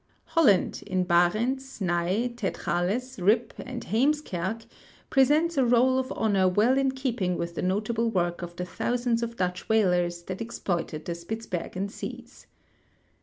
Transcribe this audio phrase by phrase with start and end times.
[0.25, 4.65] Holland, in Barents, Nay, Tetgales, Rip, and Heemskerck,
[5.11, 8.65] pre sents a roll of honor Avell in keeping Avith the notable Avork of the
[8.65, 12.47] thousands of Dutch Avhalers that exploited the Spitzbergen seas.